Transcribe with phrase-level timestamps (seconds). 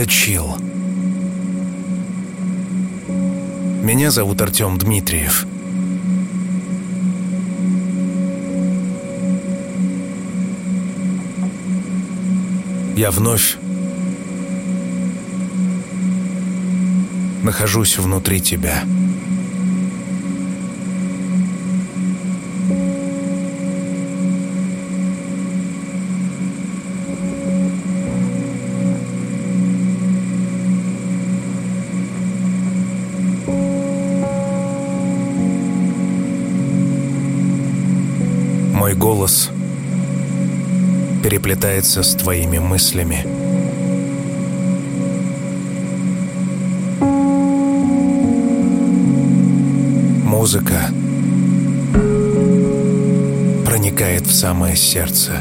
[0.00, 0.56] Это Чил.
[3.82, 5.46] Меня зовут Артем Дмитриев.
[12.96, 13.58] Я вновь
[17.42, 18.82] нахожусь внутри тебя.
[38.90, 39.50] Мой голос
[41.22, 43.24] переплетается с твоими мыслями.
[50.24, 50.90] Музыка
[53.64, 55.34] проникает в самое сердце.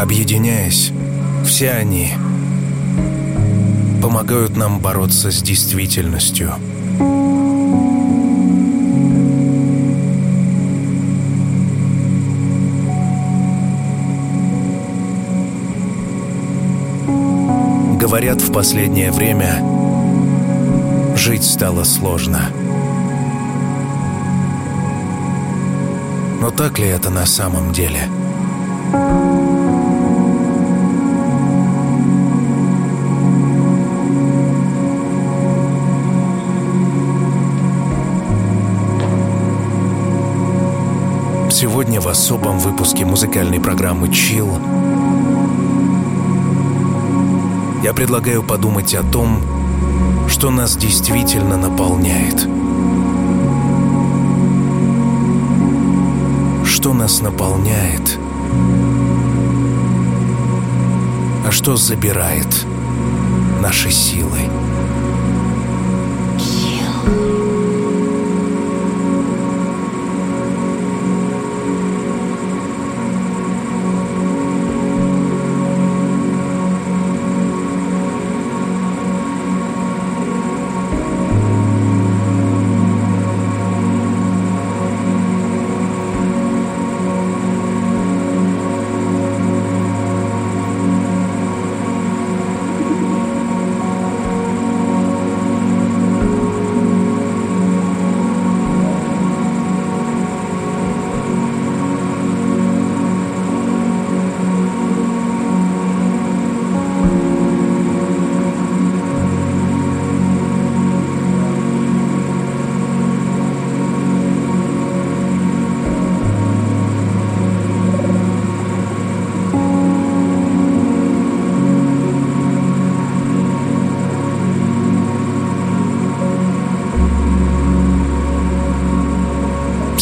[0.00, 0.90] Объединяясь,
[1.44, 2.14] все они
[4.28, 6.52] помогают нам бороться с действительностью.
[17.98, 19.64] Говорят, в последнее время
[21.16, 22.50] жить стало сложно.
[26.40, 28.02] Но так ли это на самом деле?
[41.60, 44.48] Сегодня в особом выпуске музыкальной программы Chill
[47.82, 49.40] я предлагаю подумать о том,
[50.28, 52.46] что нас действительно наполняет.
[56.64, 58.20] Что нас наполняет,
[61.44, 62.66] а что забирает
[63.60, 64.38] наши силы.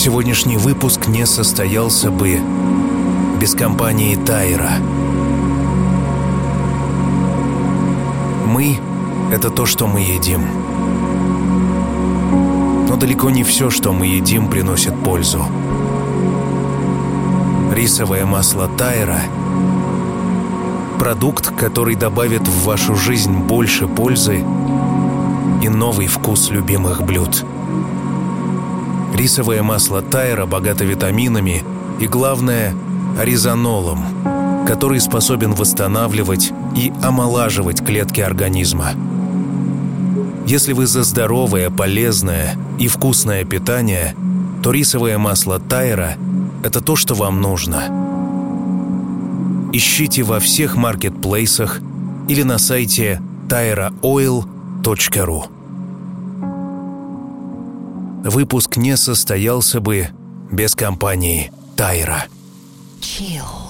[0.07, 2.39] Сегодняшний выпуск не состоялся бы
[3.41, 4.75] без компании Тайра.
[8.47, 8.79] Мы—
[9.33, 10.47] это то, что мы едим.
[12.89, 15.45] Но далеко не все, что мы едим, приносит пользу.
[17.75, 19.19] Рисовое масло Тайра—
[21.01, 24.45] продукт, который добавит в вашу жизнь больше пользы
[25.65, 27.45] и новый вкус любимых блюд—
[29.17, 31.65] Рисовое масло тайра богато витаминами
[32.01, 32.75] и, главное,
[33.19, 34.05] резонолом,
[34.67, 38.91] который способен восстанавливать и омолаживать клетки организма.
[40.47, 44.15] Если вы за здоровое, полезное и вкусное питание,
[44.63, 46.17] то рисовое масло тайра–
[46.63, 47.85] это то, что вам нужно.
[49.73, 51.81] Ищите во всех маркетплейсах
[52.29, 55.56] или на сайте tyraoil.ru
[58.31, 60.09] выпуск не состоялся бы
[60.51, 62.25] без компании «Тайра».
[63.01, 63.66] Chill.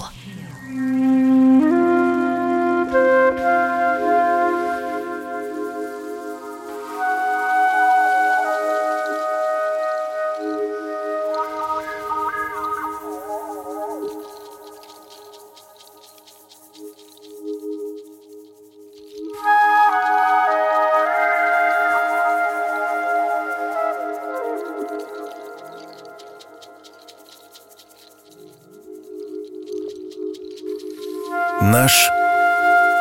[31.79, 32.09] Наш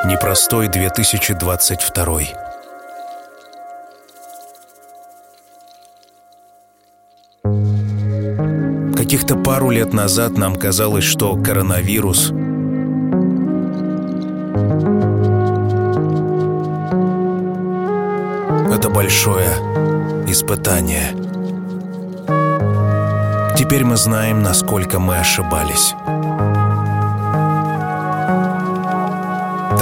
[0.05, 2.21] непростой 2022.
[8.95, 12.33] Каких-то пару лет назад нам казалось, что коронавирус
[18.75, 19.49] это большое
[20.29, 21.15] испытание.
[23.57, 25.95] Теперь мы знаем, насколько мы ошибались.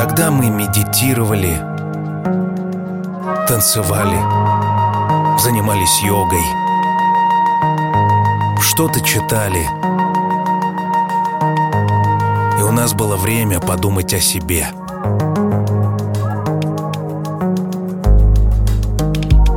[0.07, 1.57] Тогда мы медитировали,
[3.49, 4.19] танцевали,
[5.41, 6.43] занимались йогой,
[8.61, 9.67] что-то читали.
[12.61, 14.67] И у нас было время подумать о себе.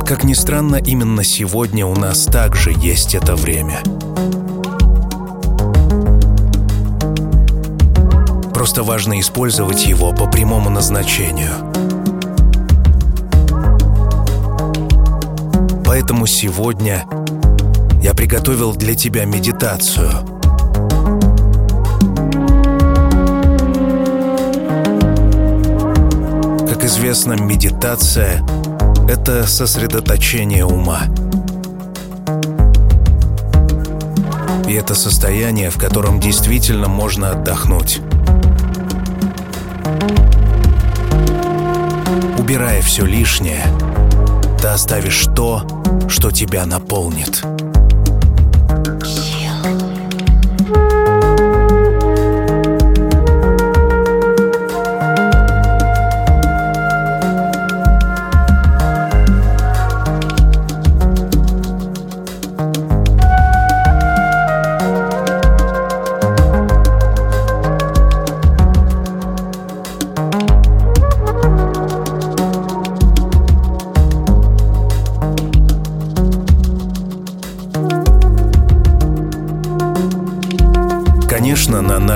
[0.06, 3.80] Как ни странно, именно сегодня у нас также есть это время.
[8.58, 11.52] Просто важно использовать его по прямому назначению.
[15.84, 17.06] Поэтому сегодня
[18.02, 20.10] я приготовил для тебя медитацию.
[26.68, 28.44] Как известно, медитация—
[29.08, 31.02] это сосредоточение ума.
[34.66, 38.00] И это состояние, в котором действительно можно отдохнуть.
[42.48, 43.62] Убирая все лишнее,
[44.58, 45.66] ты оставишь то,
[46.08, 47.44] что тебя наполнит.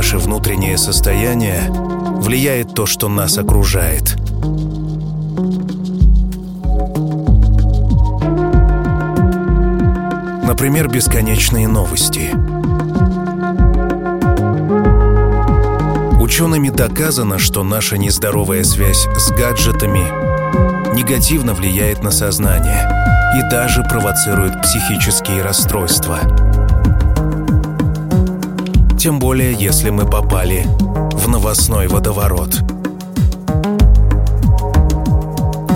[0.02, 4.16] Наше внутреннее состояние влияет то, что нас окружает.
[10.44, 12.30] Например, бесконечные новости.
[16.20, 20.02] Учеными доказано, что наша нездоровая связь с гаджетами
[20.96, 22.88] негативно влияет на сознание
[23.38, 26.18] и даже провоцирует психические расстройства–
[29.02, 30.64] тем более если мы попали
[31.10, 32.60] в новостной водоворот.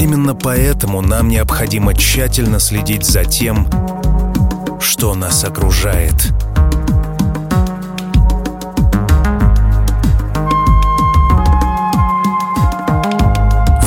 [0.01, 3.67] Именно поэтому нам необходимо тщательно следить за тем,
[4.79, 6.15] что нас окружает.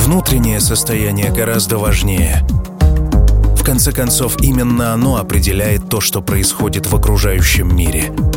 [0.04, 2.46] Внутреннее состояние гораздо важнее.
[3.56, 8.12] В конце концов, именно оно определяет то, что происходит в окружающем мире–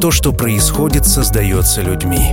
[0.00, 2.32] то, что происходит, создается людьми.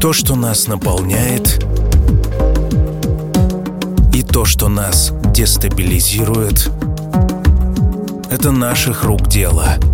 [0.00, 1.62] То, что нас наполняет,
[4.14, 6.70] и то, что нас дестабилизирует,
[8.30, 9.74] это наших рук дело—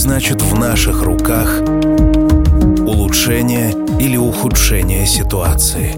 [0.00, 1.60] значит в наших руках
[2.86, 5.94] улучшение или ухудшение ситуации.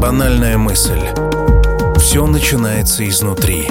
[0.00, 1.00] Банальная мысль.
[1.98, 3.68] Все начинается изнутри.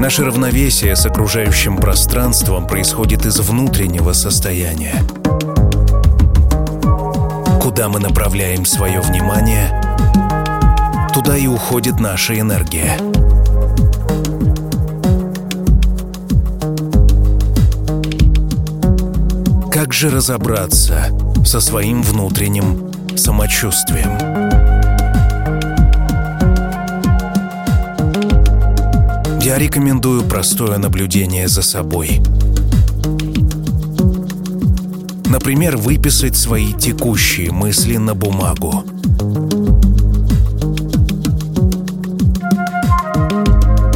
[0.00, 4.94] Наше равновесие с окружающим пространством происходит из внутреннего состояния–
[7.74, 9.70] Куда мы направляем свое внимание,
[11.14, 12.98] туда и уходит наша энергия.
[19.72, 24.18] Как же разобраться со своим внутренним самочувствием?
[29.40, 32.20] Я рекомендую простое наблюдение за собой–
[35.32, 38.84] Например, выписать свои текущие мысли на бумагу.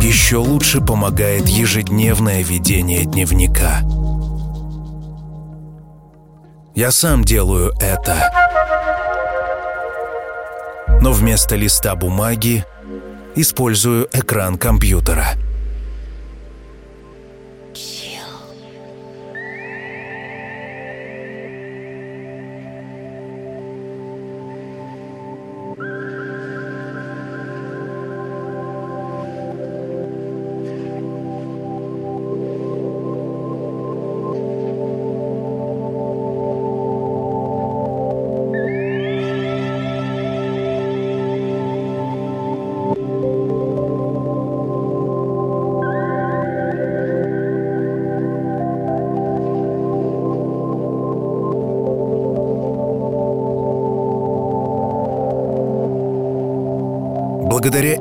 [0.00, 3.82] Еще лучше помогает ежедневное ведение дневника.
[6.74, 8.32] Я сам делаю это.
[11.02, 12.64] Но вместо листа бумаги
[13.34, 15.26] использую экран компьютера–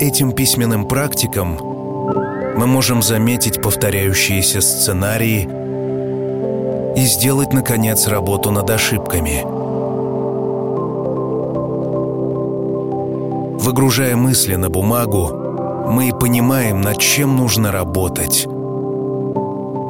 [0.08, 1.58] этим письменным практикам
[2.58, 5.50] мы можем заметить повторяющиеся сценарии
[6.96, 9.42] и сделать, наконец, работу над ошибками.
[13.60, 15.32] Выгружая мысли на бумагу,
[15.90, 18.46] мы понимаем, над чем нужно работать,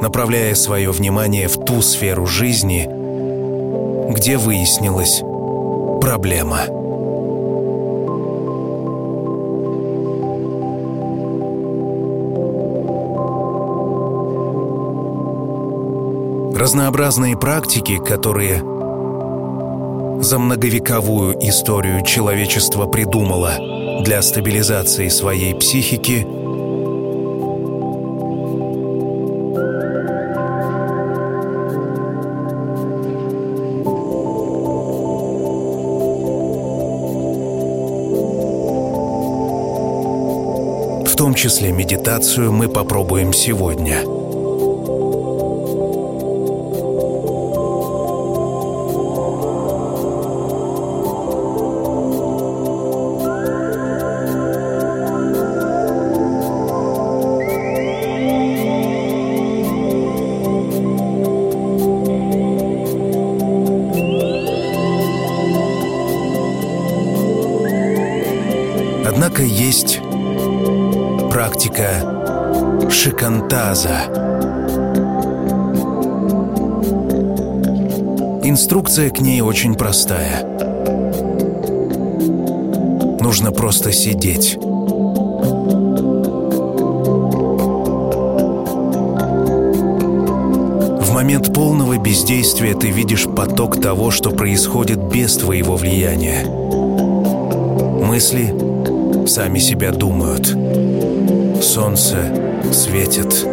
[0.00, 2.88] направляя свое внимание в ту сферу жизни,
[4.12, 5.20] где выяснилась
[6.00, 6.75] проблема.
[16.66, 18.58] Разнообразные практики, которые
[20.20, 26.26] за многовековую историю человечество придумало для стабилизации своей психики,
[41.06, 44.02] В том числе медитацию мы попробуем сегодня–
[78.96, 80.42] Инструкция к ней очень простая.
[83.20, 84.56] Нужно просто сидеть.
[90.96, 96.46] В момент полного бездействия ты видишь поток того, что происходит без твоего влияния.
[98.02, 98.54] Мысли
[99.26, 100.46] сами себя думают.
[101.62, 103.46] Солнце светит.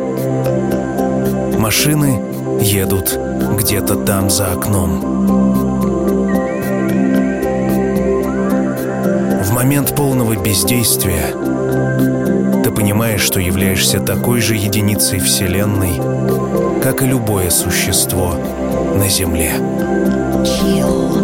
[1.59, 2.32] Машины
[2.63, 3.19] едут
[3.57, 5.01] где-то там за окном.
[9.43, 11.35] В момент полного бездействия
[12.63, 18.35] ты понимаешь, что являешься такой же единицей Вселенной, как и любое существо
[18.95, 19.51] на Земле.
[20.43, 21.22] Chill.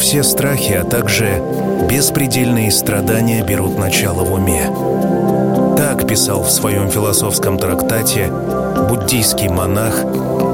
[0.00, 1.42] Все страхи, а также
[1.88, 4.64] беспредельные страдания берут начало в уме.
[5.76, 8.28] Так писал в своем философском трактате
[8.88, 10.02] буддийский монах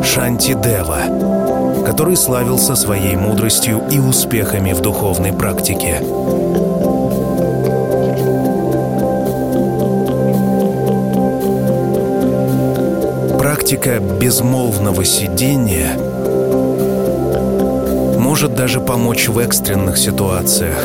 [0.04, 6.02] Шанти Дева, который славился своей мудростью и успехами в духовной практике.
[13.38, 15.96] Практика безмолвного сидения–
[18.36, 20.76] может даже помочь в экстренных ситуациях.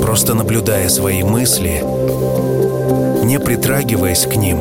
[0.00, 1.82] Просто наблюдая свои мысли,
[3.24, 4.58] не притрагиваясь к ним,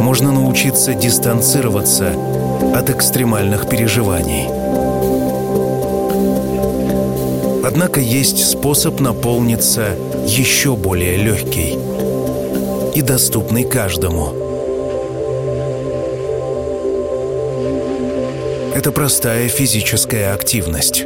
[0.00, 2.14] можно научиться дистанцироваться
[2.74, 4.46] от экстремальных переживаний.
[7.62, 9.88] Однако есть способ наполниться
[10.24, 11.78] еще более легкий
[12.94, 14.32] и доступный каждому–
[18.92, 21.04] простая физическая активность.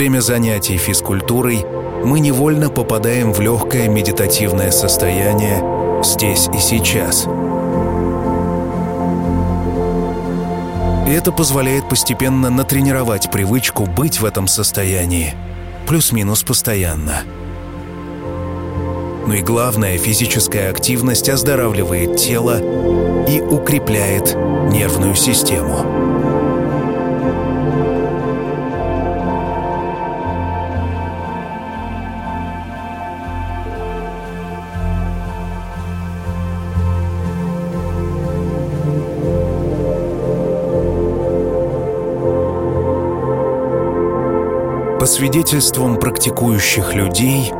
[0.00, 1.62] Время занятий физкультурой
[2.02, 5.62] мы невольно попадаем в легкое медитативное состояние
[6.02, 7.26] здесь и сейчас.
[11.06, 15.34] Это позволяет постепенно натренировать привычку быть в этом состоянии,
[15.86, 17.20] плюс-минус постоянно.
[19.26, 22.58] Ну и главное, физическая активность оздоравливает тело
[23.28, 24.34] и укрепляет
[24.72, 25.89] нервную систему.
[45.10, 47.50] Свидетельствам практикующих людей,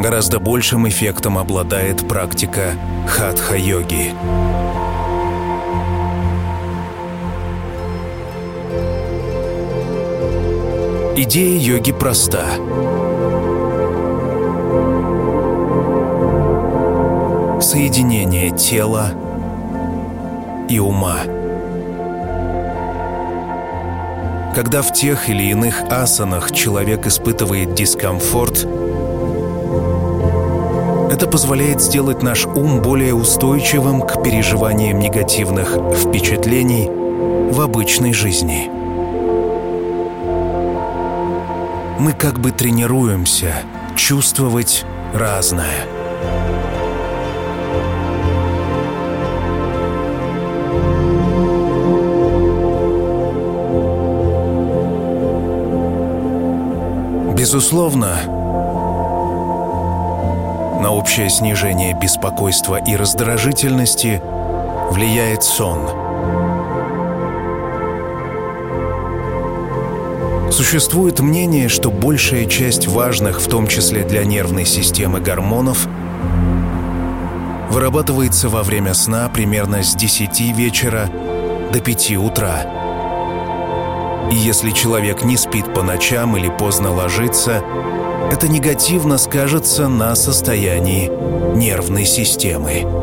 [0.00, 2.72] гораздо большим эффектом обладает практика
[3.06, 4.12] хатха-йоги.
[11.16, 12.44] Идея йоги проста.
[17.60, 19.10] Соединение тела
[20.68, 21.18] и ума–
[24.58, 28.64] когда в тех или иных асанах человек испытывает дискомфорт,
[31.12, 38.68] это позволяет сделать наш ум более устойчивым к переживаниям негативных впечатлений в обычной жизни.
[42.00, 43.62] Мы как бы тренируемся
[43.94, 45.86] чувствовать разное–
[57.38, 58.24] Безусловно,
[60.82, 64.20] на общее снижение беспокойства и раздражительности
[64.90, 65.88] влияет сон.
[70.50, 75.86] Существует мнение, что большая часть важных, в том числе для нервной системы, гормонов
[77.70, 81.08] вырабатывается во время сна примерно с 10 вечера
[81.72, 82.66] до 5 утра–
[84.30, 87.62] и если человек не спит по ночам или поздно ложится,
[88.30, 91.10] это негативно скажется на состоянии
[91.56, 92.97] нервной системы.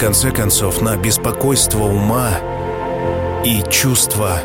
[0.00, 2.30] Конце концов, на беспокойство ума
[3.44, 4.38] и чувство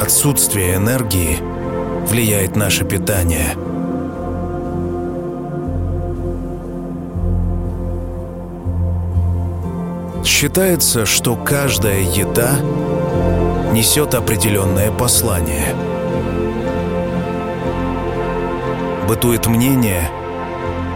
[0.00, 1.36] отсутствия энергии
[2.08, 3.54] влияет наше питание.
[10.24, 12.52] Считается, что каждая еда
[13.74, 15.74] несет определенное послание.
[19.06, 20.10] Бытует мнение,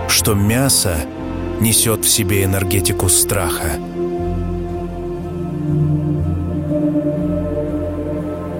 [0.09, 0.96] что мясо–
[1.60, 3.78] несет в себе энергетику страха.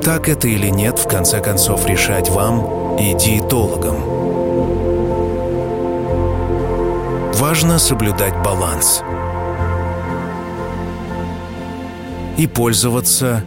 [0.03, 3.97] Так это или нет, в конце концов, решать вам и диетологам.
[7.35, 9.03] Важно соблюдать баланс
[12.37, 13.43] и пользоваться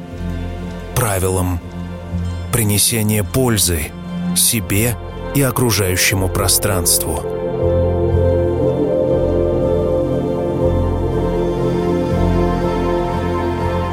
[0.95, 1.59] правилом
[2.51, 3.91] принесения пользы
[4.35, 4.95] себе
[5.35, 7.21] и окружающему пространству–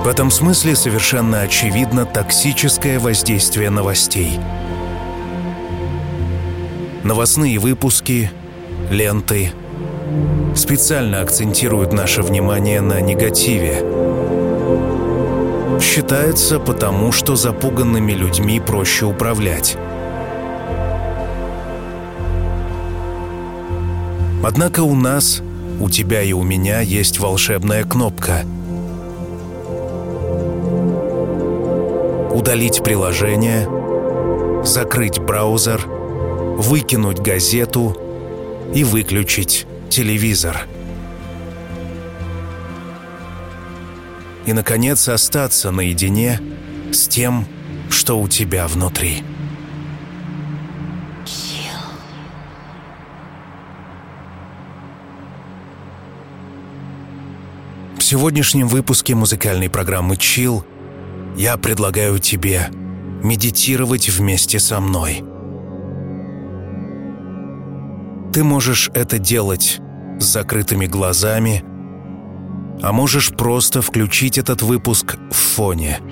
[0.05, 4.39] В этом смысле совершенно очевидно токсическое воздействие новостей.
[7.05, 8.31] Новостные выпуски,
[8.91, 9.53] ленты
[10.55, 13.77] специально акцентируют наше внимание на негативе.
[15.81, 19.79] Считается потому, что запуганными людьми проще управлять.
[24.45, 25.41] Однако у нас,
[25.81, 28.43] у тебя и у меня есть волшебная кнопка—
[32.45, 33.67] удалить приложение,
[34.67, 37.97] закрыть браузер, выкинуть газету
[38.75, 40.67] и выключить телевизор.
[44.45, 46.39] И, наконец, остаться наедине
[46.93, 47.47] с тем,
[47.89, 49.25] что у тебя внутри.
[57.97, 60.63] В сегодняшнем выпуске музыкальной программы «Chill»
[61.37, 62.69] я предлагаю тебе
[63.23, 65.25] медитировать вместе со мной.
[68.33, 69.81] Ты можешь это делать
[70.19, 71.65] с закрытыми глазами,
[72.83, 75.99] а можешь просто включить этот выпуск в фоне–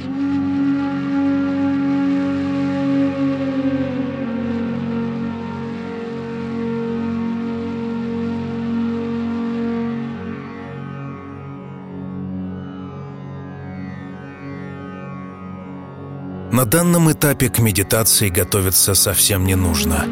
[16.63, 20.07] На данном этапе к медитации готовиться совсем не нужно.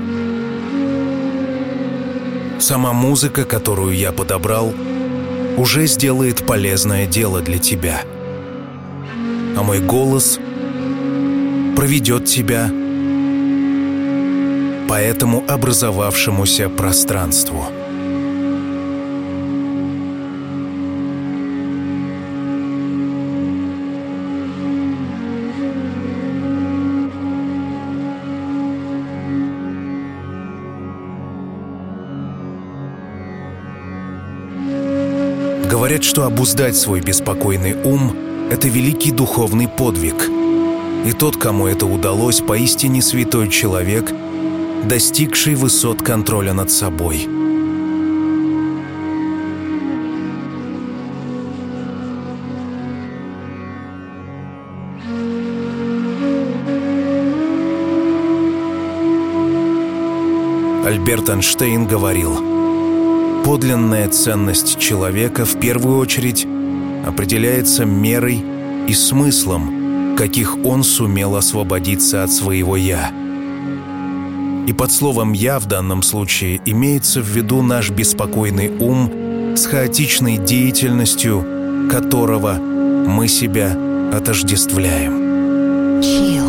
[2.58, 4.74] Сама музыка, которую я подобрал,
[5.56, 8.00] уже сделает полезное дело для тебя.
[9.56, 10.40] А мой голос
[11.76, 12.68] проведет тебя
[14.88, 17.66] по этому образовавшемуся пространству–
[36.00, 38.16] Говорят, что обуздать свой беспокойный ум–
[38.50, 40.30] это великий духовный подвиг.
[41.04, 44.10] И тот, кому это удалось, поистине святой человек,
[44.84, 47.28] достигший высот контроля над собой.
[60.86, 62.42] Альберт Эйнштейн говорил–
[63.44, 66.46] Подлинная ценность человека в первую очередь
[67.07, 68.44] определяется мерой
[68.87, 73.11] и смыслом, каких он сумел освободиться от своего «я».
[74.66, 80.37] И под словом «я» в данном случае имеется в виду наш беспокойный ум с хаотичной
[80.37, 83.76] деятельностью, которого мы себя
[84.12, 85.20] отождествляем.
[86.00, 86.39] Chill.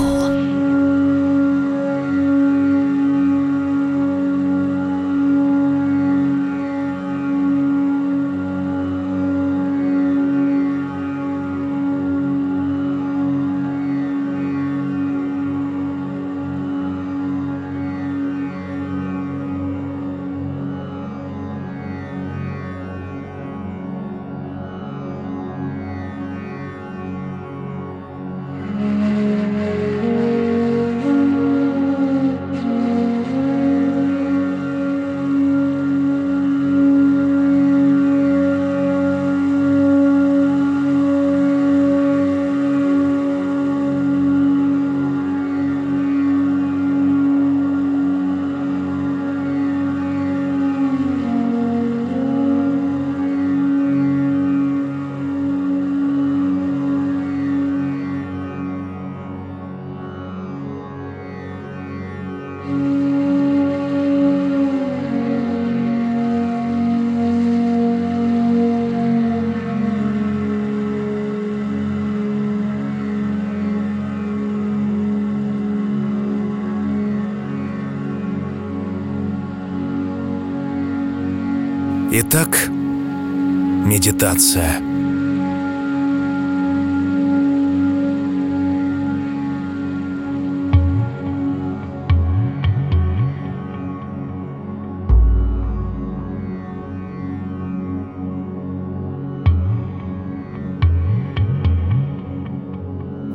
[83.86, 84.80] Медитация.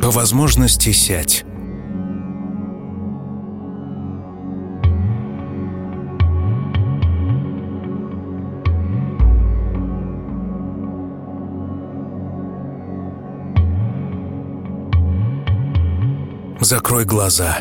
[0.00, 1.44] По возможности сядь.
[16.66, 17.59] Закрой глаза.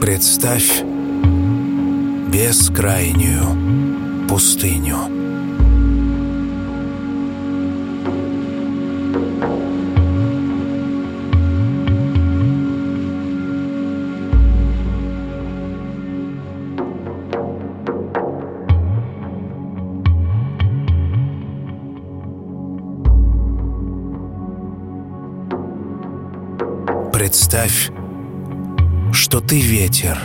[0.00, 0.82] Представь
[2.32, 5.17] бескрайнюю пустыню.
[27.28, 27.90] Представь,
[29.12, 30.18] что ты ветер.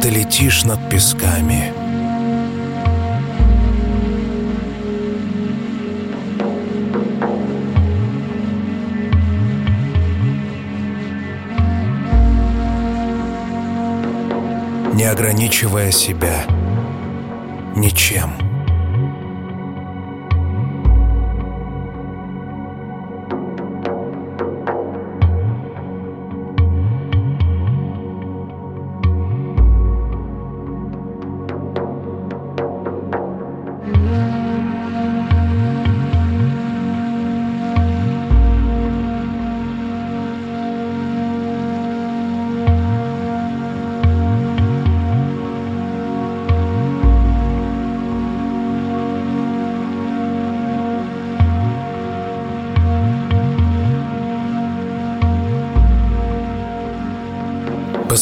[0.00, 1.83] Ты летишь над песками.
[15.04, 16.46] Не ограничивая себя
[17.76, 18.53] ничем.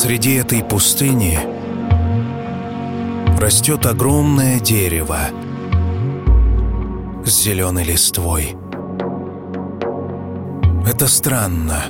[0.02, 1.38] Посреди этой пустыни
[3.40, 5.28] растет огромное дерево
[7.24, 8.56] с зеленой листвой.
[10.84, 11.84] Это странно.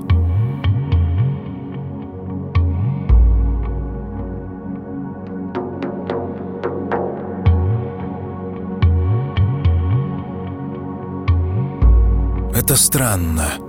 [12.55, 13.62] Это странно.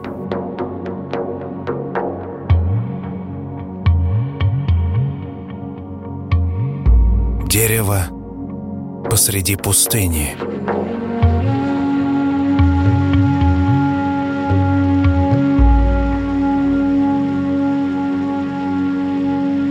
[7.53, 8.07] Дерево
[9.11, 10.35] посреди пустыни.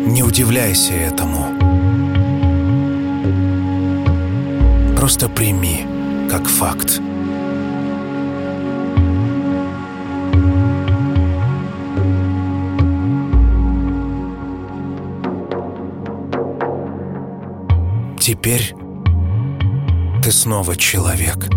[0.07, 1.49] Не удивляйся этому.
[4.97, 5.85] Просто прими
[6.31, 7.01] как факт.
[18.23, 18.73] Теперь
[20.23, 21.52] ты снова человек.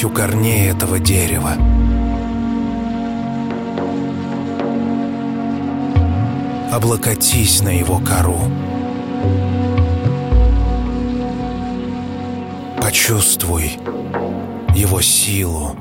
[0.00, 1.52] Присядь у корней этого дерева.
[6.72, 8.38] Облокотись на его кору.
[12.80, 13.78] Почувствуй
[14.74, 15.76] его силу.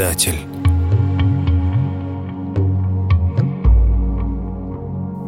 [0.00, 0.38] Создатель.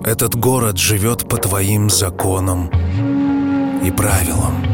[0.05, 2.71] Этот город живет по твоим законам
[3.85, 4.72] и правилам.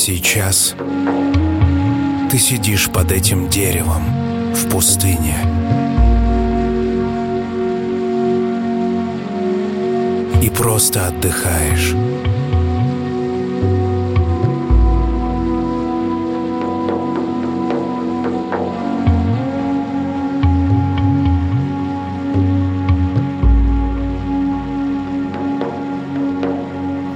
[0.00, 0.74] Сейчас
[2.30, 4.02] ты сидишь под этим деревом
[4.54, 5.36] в пустыне.
[10.42, 11.94] И просто отдыхаешь.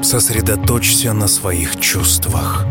[0.02, 2.66] Сосредоточься на своих чувствах.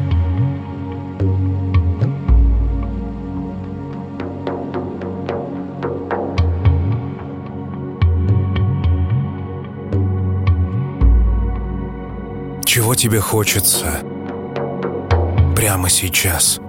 [12.83, 14.01] Чего тебе хочется
[15.55, 16.59] прямо сейчас?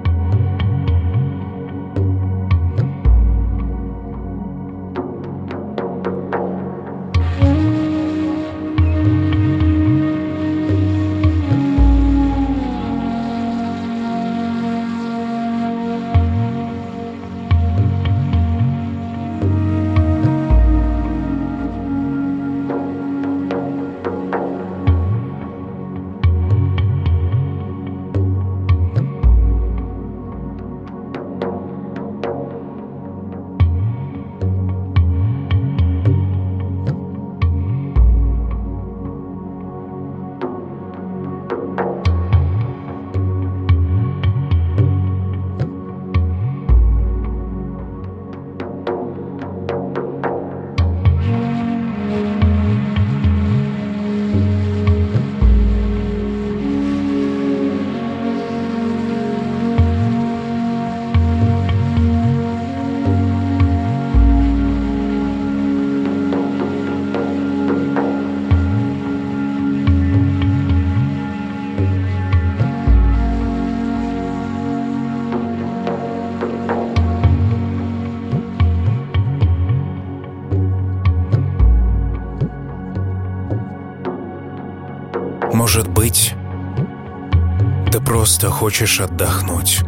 [88.35, 89.83] Просто хочешь отдохнуть.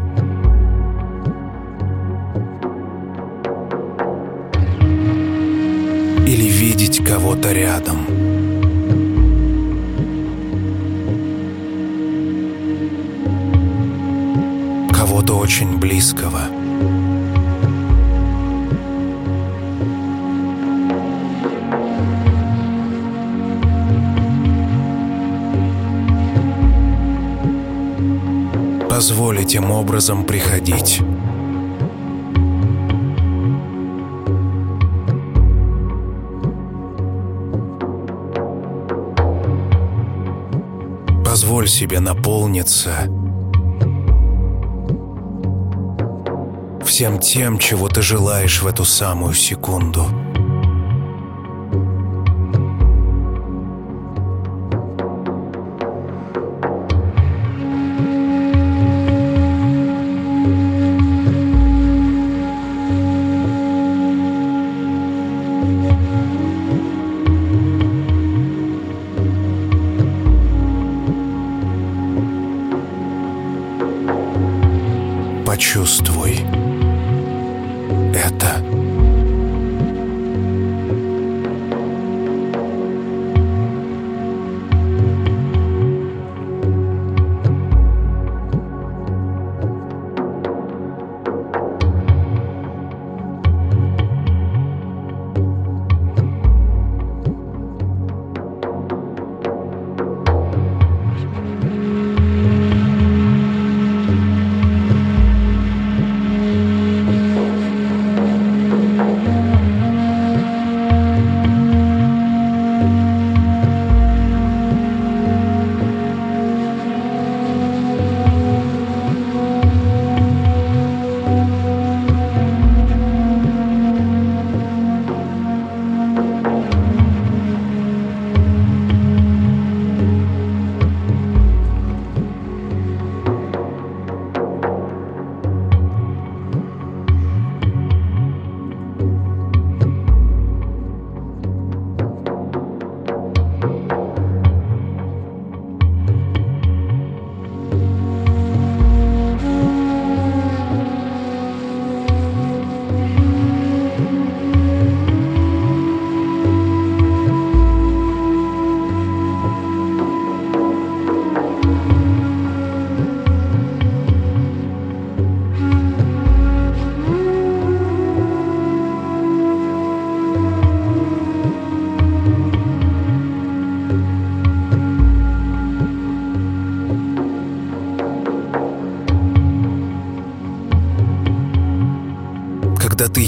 [6.29, 8.07] Или видеть кого-то рядом.
[14.93, 16.43] Кого-то очень близкого.
[28.97, 31.03] Позволь этим образом приходить.
[41.23, 42.91] Позволь себе наполниться
[46.87, 50.07] всем тем, чего ты желаешь в эту самую секунду.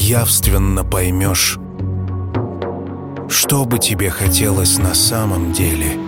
[0.09, 1.59] Явственно поймешь,
[3.29, 5.99] что бы тебе хотелось на самом деле.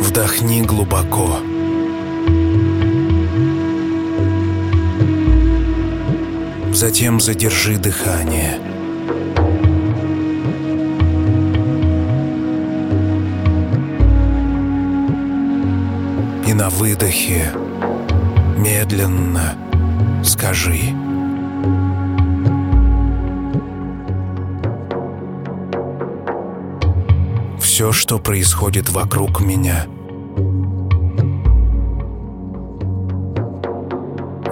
[0.00, 1.36] Вдохни глубоко.
[6.72, 8.75] Затем задержи дыхание.
[16.56, 17.52] На выдохе
[18.56, 19.58] медленно
[20.24, 20.94] скажи.
[27.60, 29.84] Все, что происходит вокруг меня,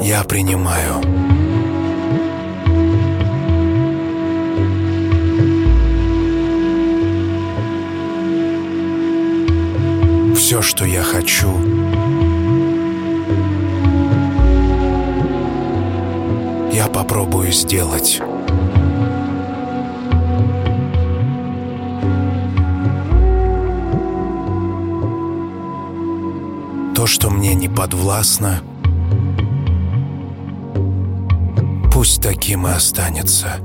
[0.02, 1.00] я принимаю.
[10.36, 11.93] Все, что я хочу,
[16.84, 18.20] я попробую сделать.
[26.94, 28.60] То, что мне не подвластно,
[31.92, 33.60] пусть таким и останется.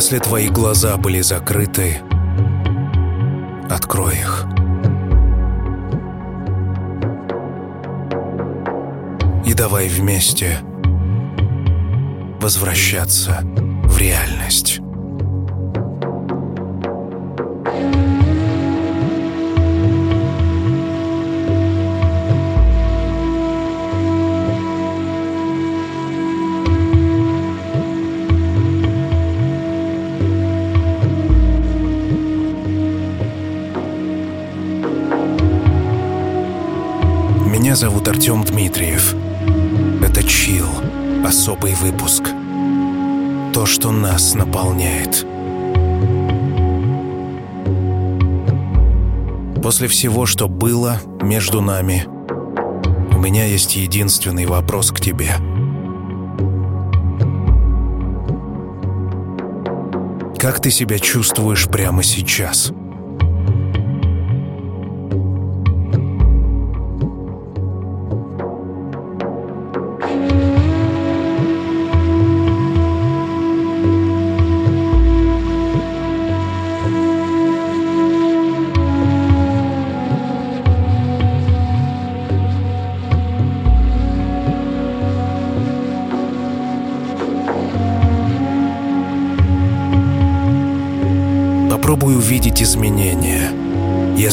[0.00, 1.98] Если твои глаза были закрыты,
[3.68, 4.46] открой их.
[9.44, 10.60] И давай вместе
[12.40, 14.79] возвращаться в реальность.
[37.70, 39.14] Меня зовут Артем Дмитриев.
[40.02, 40.66] Это Чил,
[41.24, 42.24] особый выпуск.
[43.54, 45.24] То, что нас наполняет.
[49.62, 52.06] После всего, что было между нами,
[53.14, 55.30] у меня есть единственный вопрос к тебе.
[60.40, 62.72] Как ты себя чувствуешь прямо сейчас?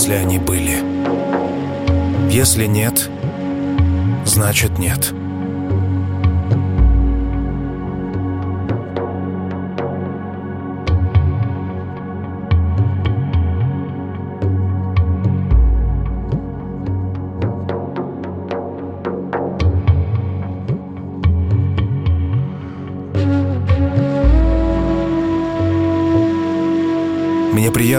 [0.08, 2.32] Если они были.
[2.32, 3.10] Если нет,
[4.26, 5.17] значит нет.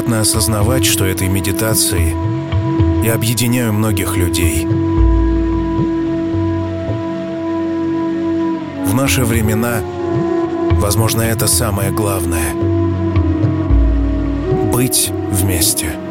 [0.08, 2.14] Приятно осознавать, что этой медитацией
[3.04, 4.64] я объединяю многих людей.
[8.86, 9.82] В наши времена,
[10.80, 12.54] возможно, это самое главное—
[14.72, 16.07] быть вместе.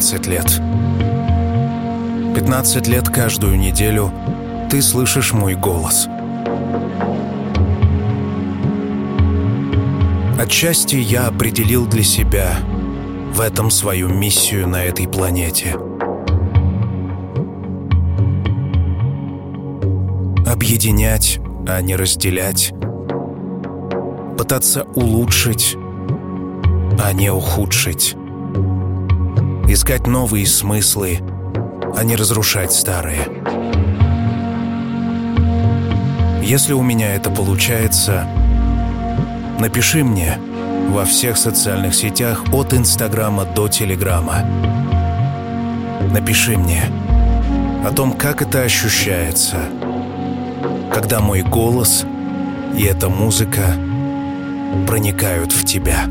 [0.00, 0.46] 15 лет.
[2.34, 4.10] 15 лет каждую неделю
[4.70, 6.08] ты слышишь мой голос.
[10.38, 12.60] Отчасти я определил для себя
[13.34, 15.74] в этом свою миссию на этой планете.
[20.46, 22.72] Объединять, а не разделять.
[24.38, 25.76] Пытаться улучшить,
[26.98, 28.16] а не ухудшить.
[29.72, 31.20] Искать новые смыслы,
[31.96, 33.20] а не разрушать старые.
[36.42, 38.26] Если у меня это получается,
[39.60, 40.40] напиши мне
[40.88, 44.44] во всех социальных сетях от Инстаграма до Телеграма.
[46.12, 46.82] Напиши мне
[47.86, 49.56] о том, как это ощущается,
[50.92, 52.04] когда мой голос
[52.76, 53.76] и эта музыка
[54.88, 56.06] проникают в тебя.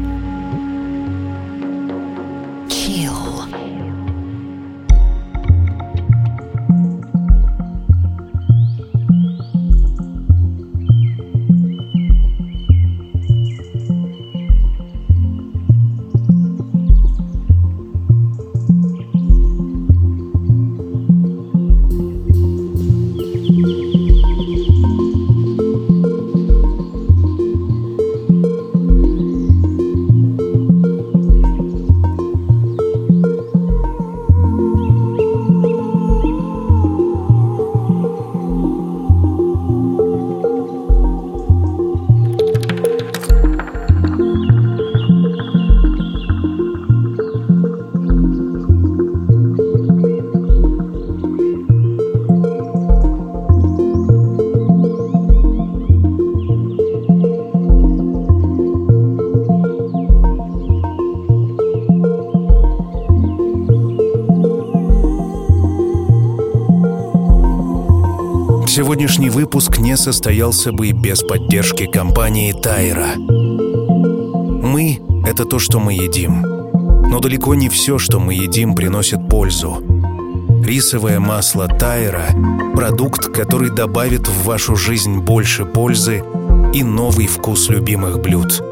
[70.00, 73.16] Состоялся бы без поддержки компании Тайра.
[73.18, 76.42] Мы— это то, что мы едим.
[76.42, 79.84] Но далеко не все, что мы едим, приносит пользу.
[80.64, 82.28] Рисовое масло Тайра–
[82.76, 86.24] продукт, который добавит в вашу жизнь больше пользы
[86.74, 88.64] и новый вкус любимых блюд.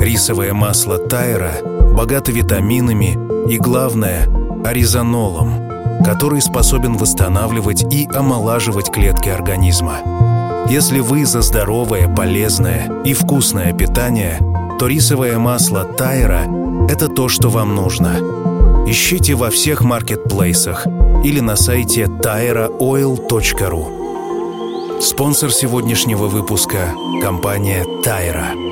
[0.00, 1.52] Рисовое масло Тайра
[1.94, 3.16] богато витаминами
[3.48, 4.28] и, главное,
[4.64, 10.39] аризонолом, который способен восстанавливать и омолаживать клетки организма.
[10.70, 14.38] Если вы за здоровое, полезное и вкусное питание,
[14.78, 16.44] то рисовое масло Тайра–
[16.88, 18.20] это то, что вам нужно.
[18.86, 20.86] Ищите во всех маркетплейсах
[21.24, 22.60] или на сайте tyraoil.ru.
[25.00, 28.69] Спонсор сегодняшнего выпуска– компания Тайра.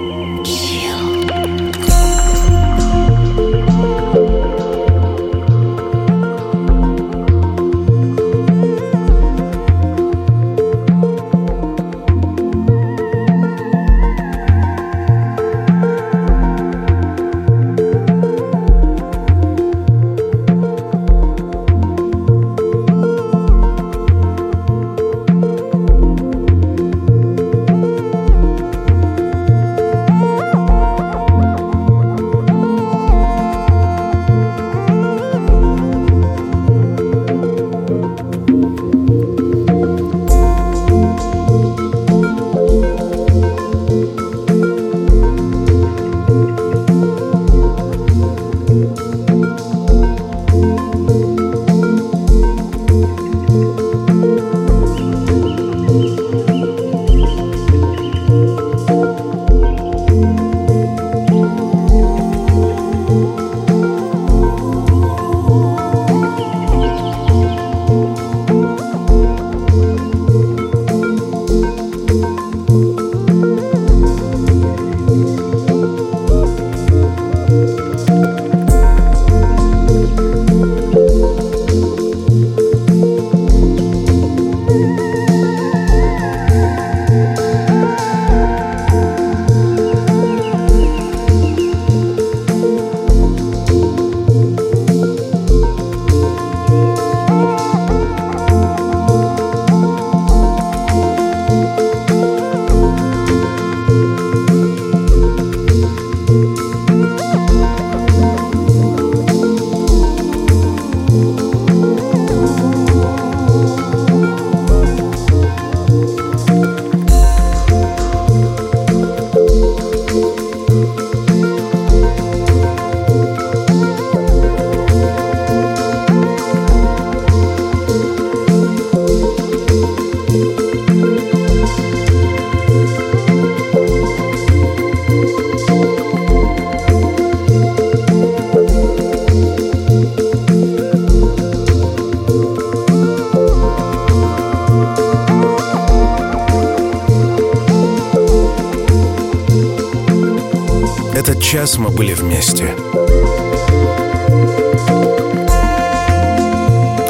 [151.69, 152.75] Час мы были вместе.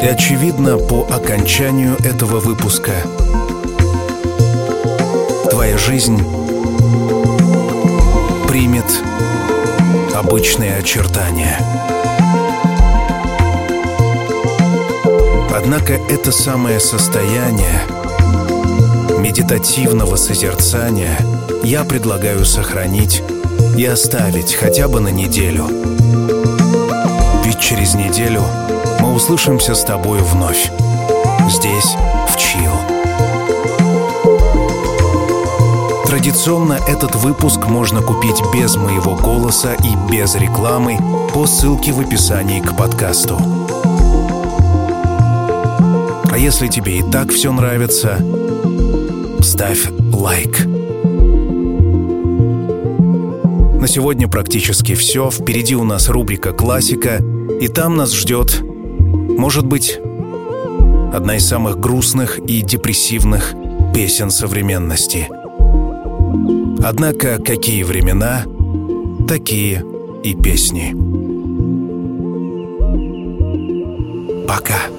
[0.01, 2.91] И очевидно, по окончанию этого выпуска
[5.49, 6.17] твоя жизнь
[8.47, 8.85] примет
[10.13, 11.57] обычные очертания.
[15.55, 17.81] Однако это самое состояние
[19.19, 21.17] медитативного созерцания
[21.63, 23.21] я предлагаю сохранить
[23.77, 25.67] и оставить хотя бы на неделю.
[27.43, 28.43] Ведь через неделю
[28.99, 30.71] мы услышимся с тобой вновь.
[31.49, 31.95] Здесь,
[32.27, 32.71] в Чил.
[36.05, 40.97] Традиционно этот выпуск можно купить без моего голоса и без рекламы
[41.33, 43.37] по ссылке в описании к подкасту.
[46.31, 48.17] А если тебе и так все нравится,
[49.41, 50.68] ставь лайк.
[53.79, 55.31] На сегодня практически все.
[55.31, 57.23] Впереди у нас рубрика «Классика»,
[57.61, 59.99] и там нас ждет, может быть,
[61.13, 63.53] одна из самых грустных и депрессивных
[63.93, 65.29] песен современности.
[66.83, 68.43] Однако какие времена,
[69.29, 69.85] такие
[70.23, 70.93] и песни.
[74.45, 74.98] Пока.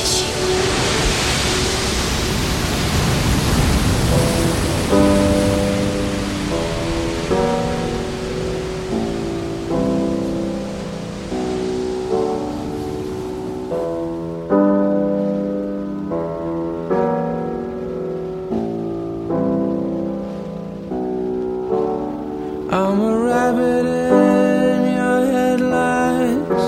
[22.73, 26.63] I'm a rabbit in your headlights,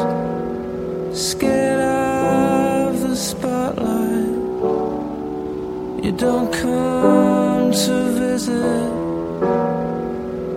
[1.17, 4.35] scared of the spotlight.
[6.03, 8.91] You don't come to visit,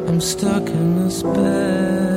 [0.09, 2.16] I'm stuck in this bed.